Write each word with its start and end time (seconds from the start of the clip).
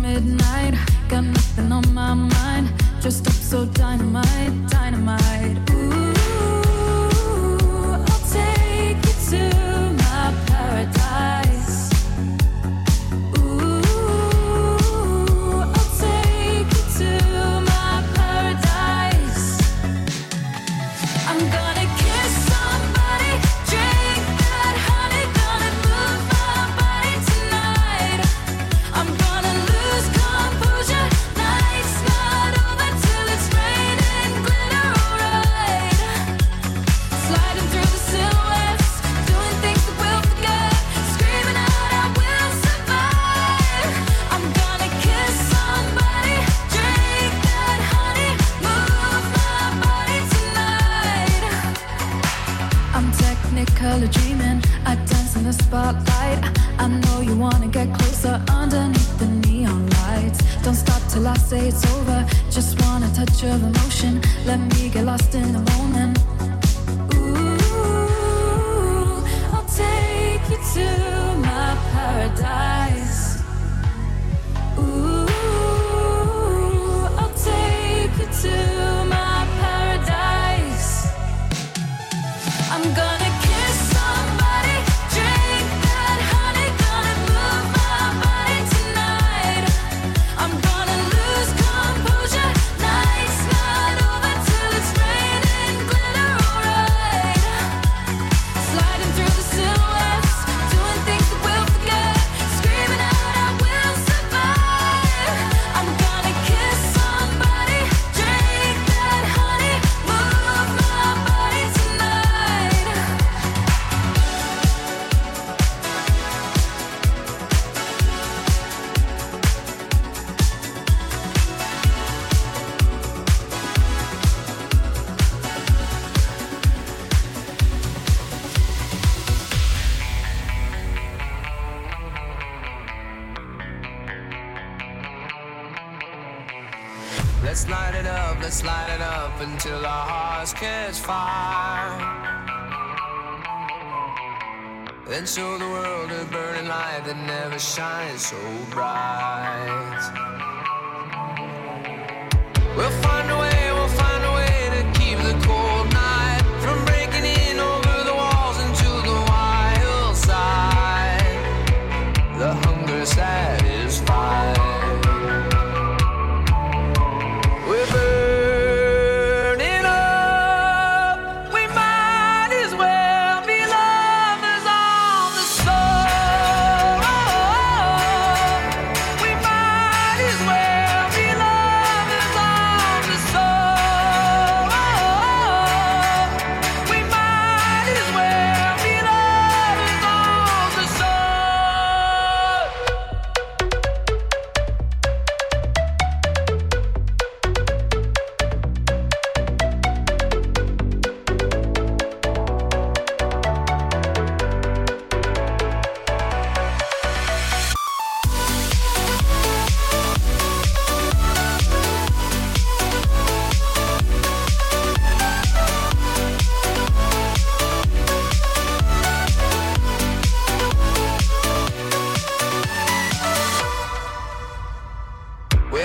midnight. 0.00 0.74
Got 1.08 1.24
nothing 1.24 1.72
on 1.72 1.94
my 1.94 2.14
mind. 2.14 2.70
Just 3.00 3.26
up 3.26 3.32
so 3.32 3.66
dynamite, 3.66 4.68
dynamite. 4.68 5.75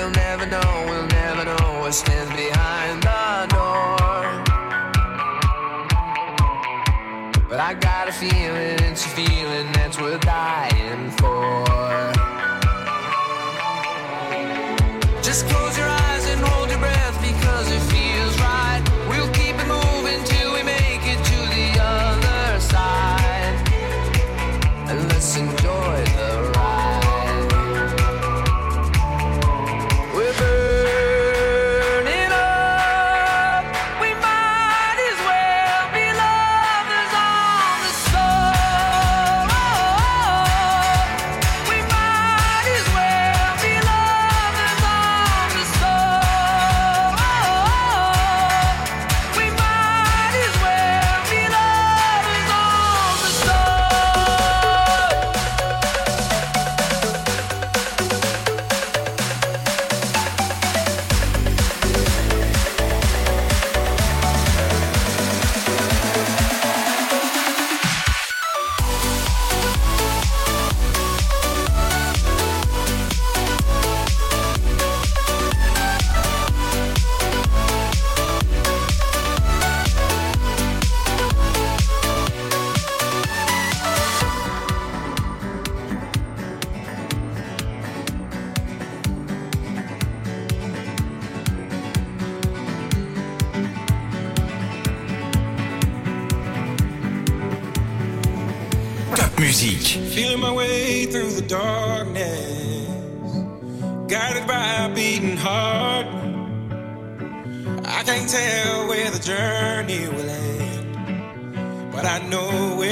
We'll 0.01 0.09
never 0.09 0.47
know, 0.47 0.85
we'll 0.87 1.05
never 1.09 1.45
know 1.45 1.79
what 1.81 1.93
stands 1.93 2.31
behind 2.31 3.03
the 3.03 3.47
door. 3.53 3.97
But 7.47 7.59
I 7.59 7.75
got 7.75 8.09
a 8.09 8.11
feeling, 8.11 8.79
it's 8.89 9.05
a 9.05 9.09
feeling 9.09 9.71
that's 9.73 9.99
worth 9.99 10.21
dying 10.21 11.11
for. 11.11 11.65
Just 15.21 15.45
close 15.45 15.77
your 15.77 15.87
eyes. 15.87 15.90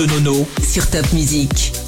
De 0.00 0.06
Nono. 0.06 0.46
sur 0.66 0.88
Top 0.88 1.12
Music. 1.12 1.79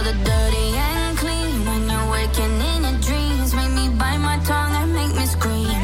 the 0.00 0.14
dirty 0.24 0.66
and 0.88 1.18
clean. 1.18 1.64
When 1.66 1.82
you're 1.90 2.10
waking 2.10 2.56
in 2.70 2.78
your 2.86 2.98
dreams, 3.00 3.54
make 3.54 3.72
me 3.72 3.88
bite 4.00 4.18
my 4.18 4.38
tongue 4.44 4.74
and 4.80 4.92
make 4.94 5.14
me 5.14 5.26
scream. 5.26 5.82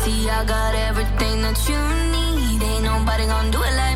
See, 0.00 0.30
I 0.30 0.44
got 0.44 0.74
everything 0.88 1.42
that 1.42 1.58
you 1.68 1.80
need. 2.14 2.62
Ain't 2.62 2.84
nobody 2.84 3.26
gonna 3.26 3.50
do 3.50 3.60
it 3.62 3.74
like 3.82 3.95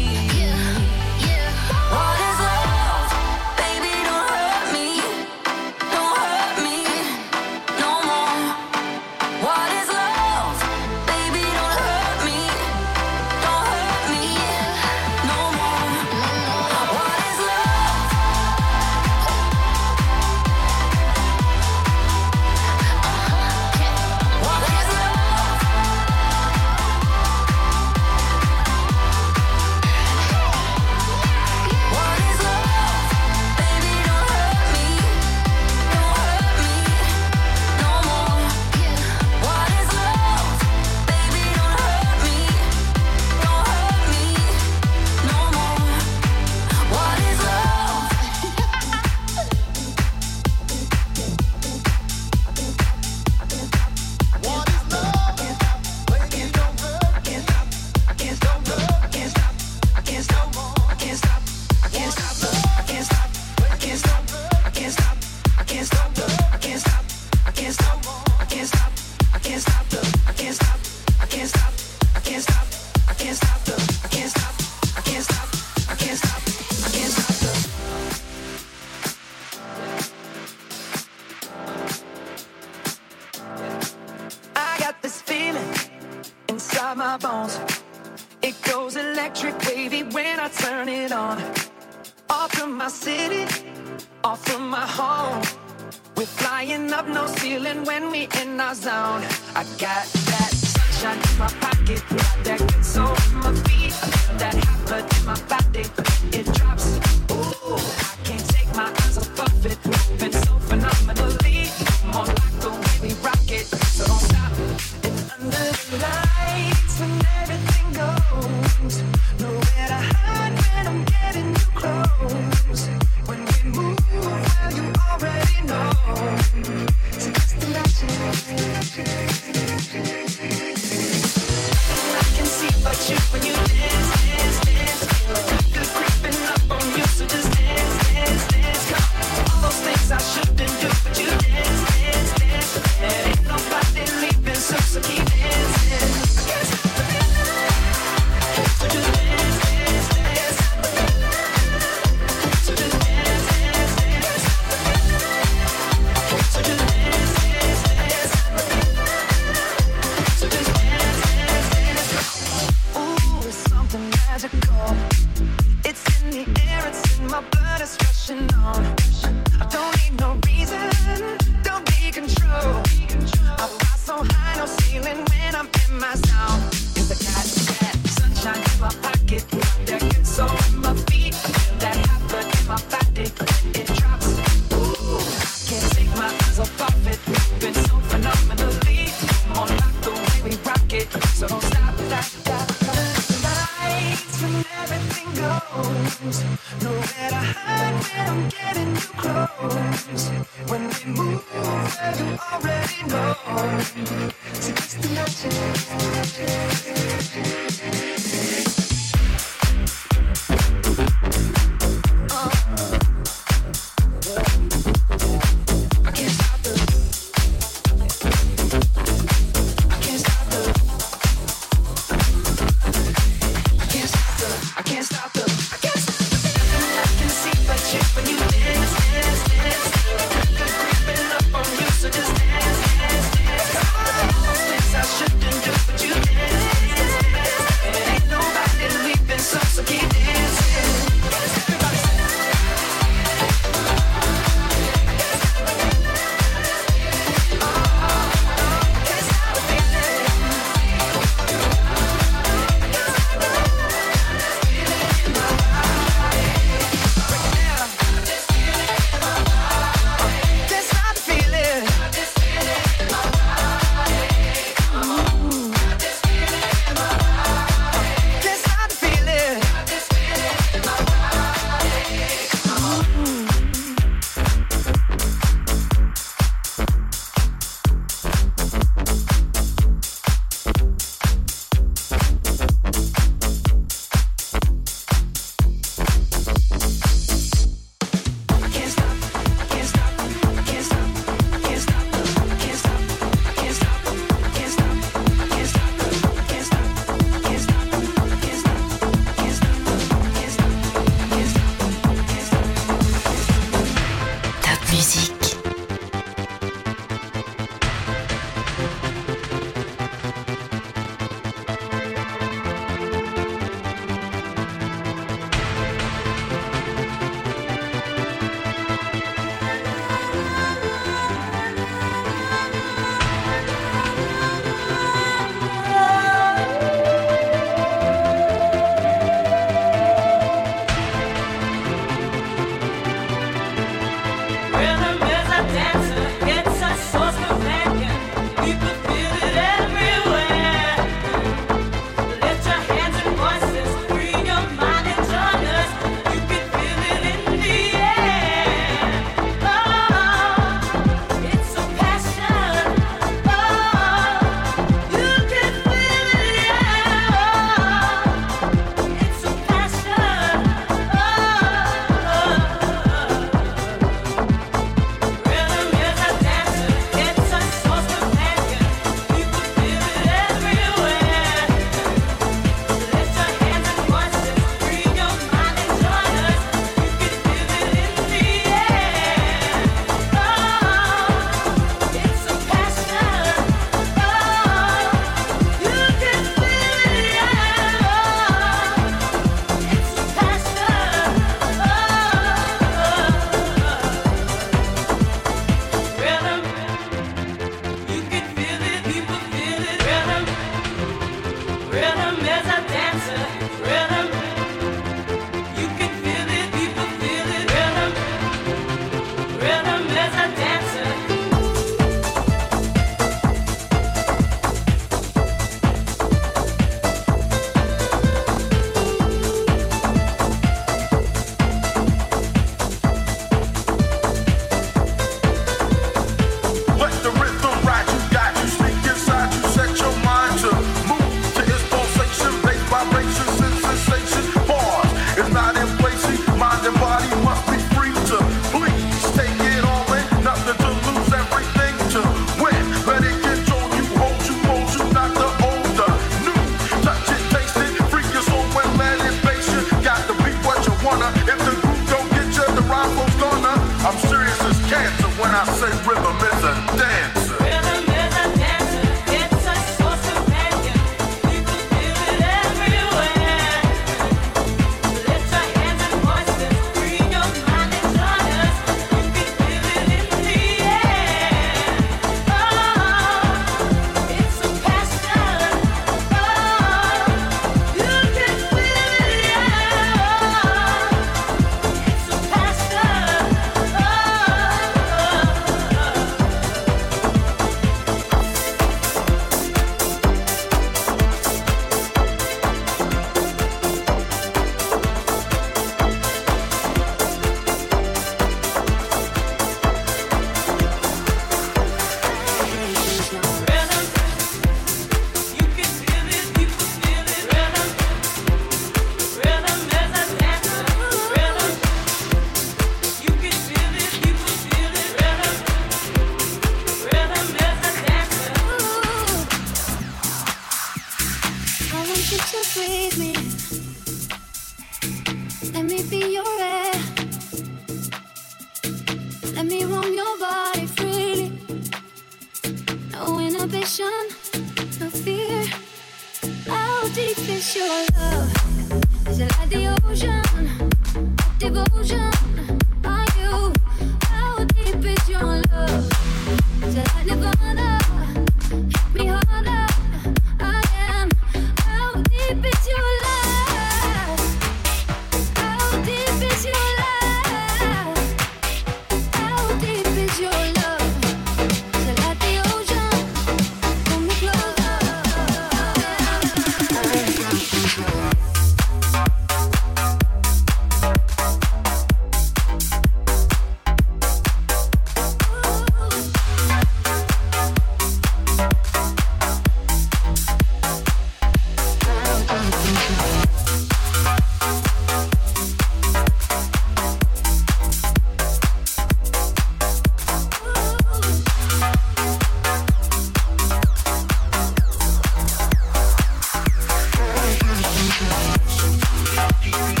Thank 599.71 599.99
you. 599.99 600.00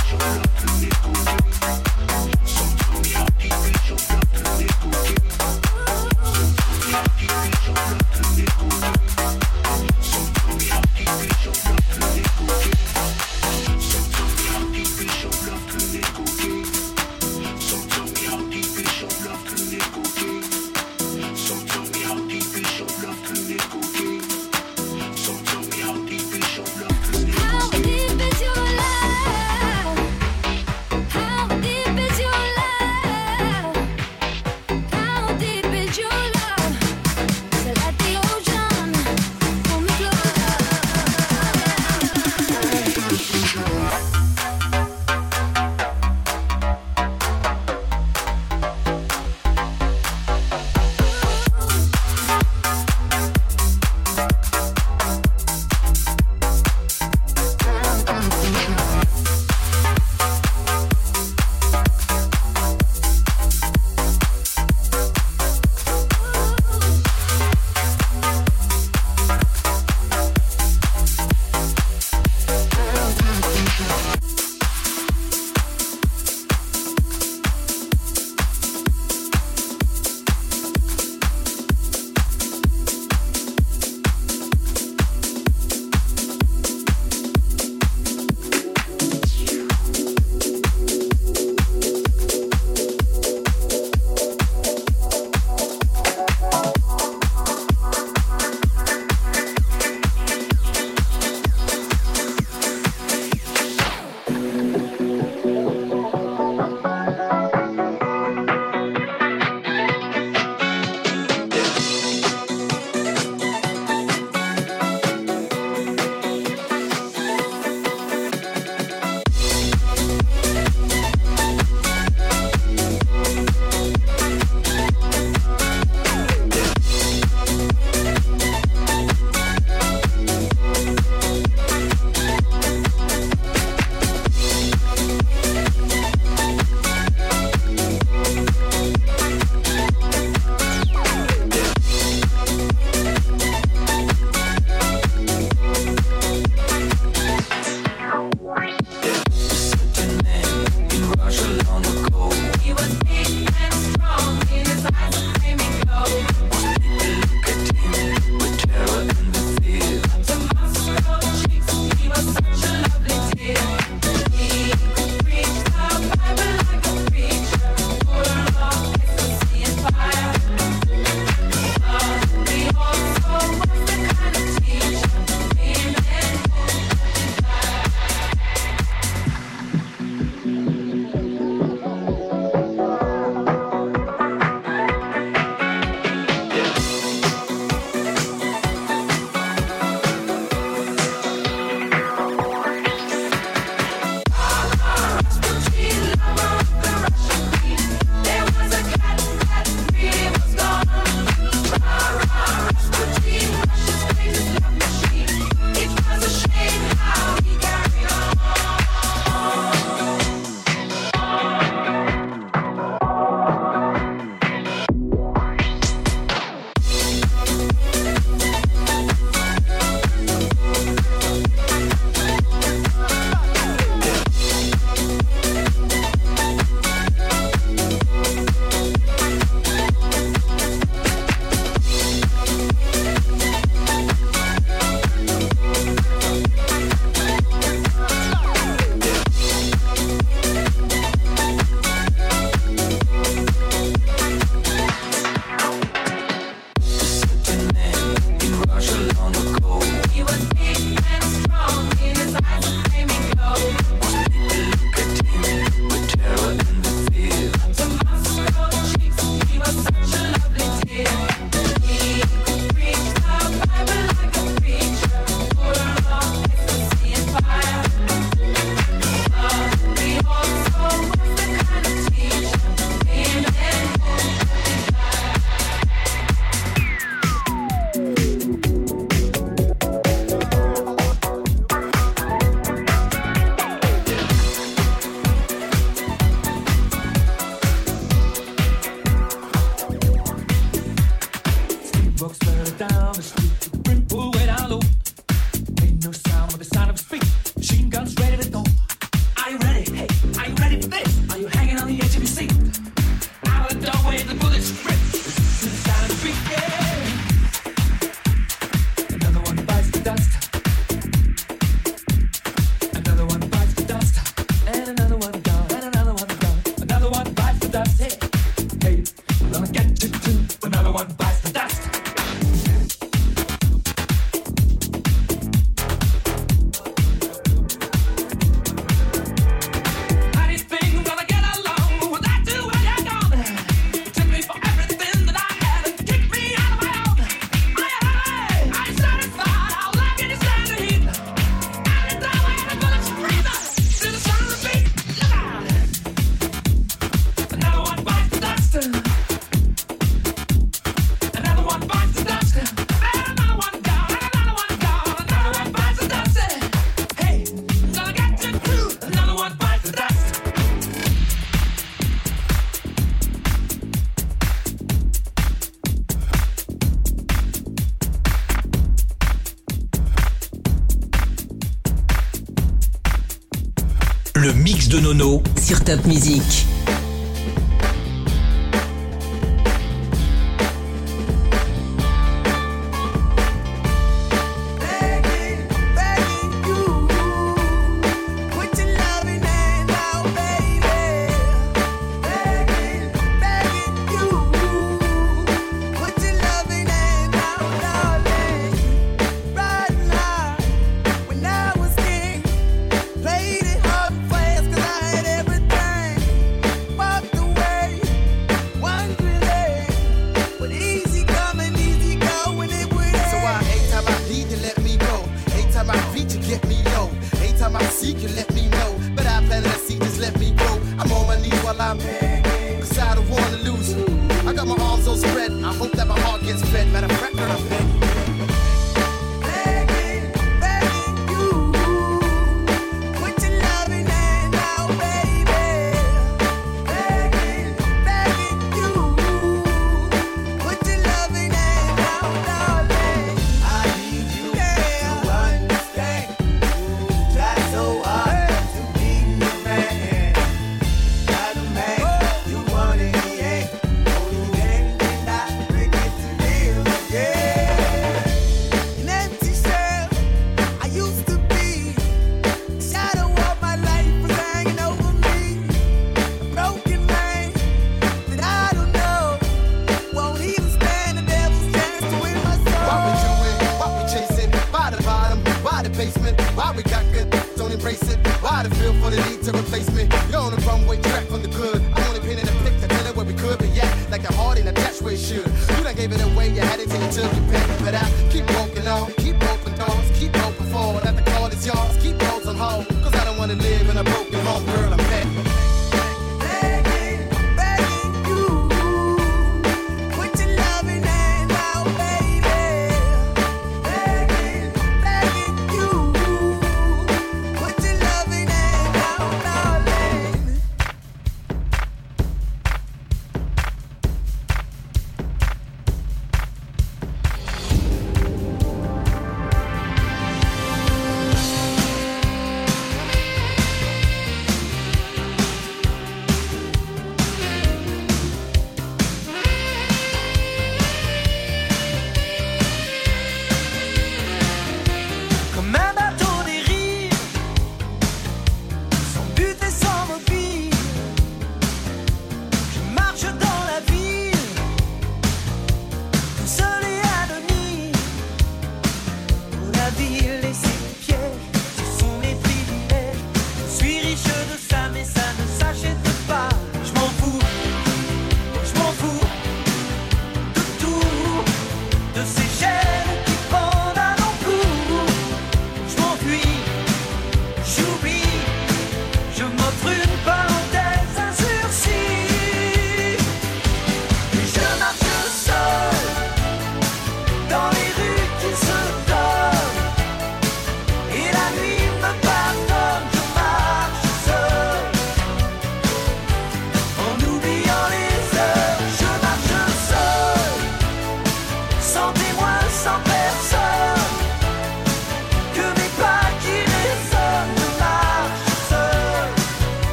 Nono 375.01 375.41
sur 375.59 375.83
Top 375.83 376.05
Music. 376.05 376.70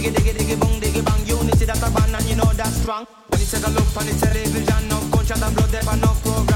diggy 0.00 0.10
diggy 0.16 0.32
diggy 0.32 0.56
bong 0.60 0.80
diggy 0.80 1.04
bang. 1.04 1.26
You 1.26 1.36
need 1.44 1.58
see 1.58 1.66
that 1.66 1.76
a 1.76 1.90
band 1.90 2.14
and 2.16 2.24
you 2.24 2.36
know 2.36 2.50
that's 2.56 2.76
strong. 2.80 3.06
When 3.28 3.40
you 3.40 3.46
said 3.46 3.64
I 3.64 3.70
look 3.70 3.96
and 4.00 4.08
it's 4.08 4.22
a 4.22 4.28
religion, 4.28 4.88
no 4.88 4.98
conscience 5.12 5.42
and 5.42 5.54
blood, 5.54 5.68
there 5.70 5.96
no 5.96 6.12
program. 6.22 6.49